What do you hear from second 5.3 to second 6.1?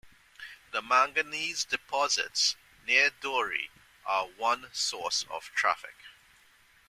traffic.